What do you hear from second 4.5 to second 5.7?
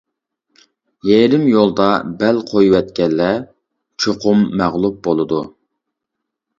مەغلۇپ بولىدۇ.